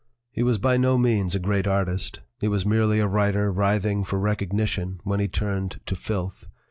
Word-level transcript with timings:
"He 0.31 0.41
was 0.41 0.57
by 0.57 0.77
no 0.77 0.97
means 0.97 1.35
a 1.35 1.39
great 1.39 1.67
artist; 1.67 2.21
he 2.39 2.47
was 2.47 2.65
merely 2.65 2.99
a 2.99 3.05
writer 3.05 3.51
writhing 3.51 4.03
for 4.03 4.17
recognition 4.17 4.99
when 5.03 5.19
he 5.19 5.27
turned 5.27 5.79
to 5.85 5.95
filth. 5.95 6.47